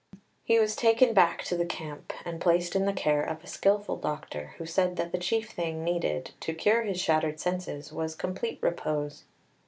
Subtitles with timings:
[0.43, 3.97] He was taken back to the camp, and placed in the care of a skilful
[3.97, 8.57] doctor, who said that the chief thing needed to cure his shattered senses was complete
[8.63, 9.25] repose.